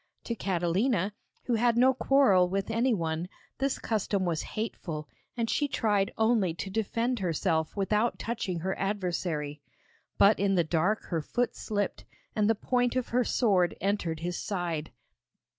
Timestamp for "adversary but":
8.79-10.39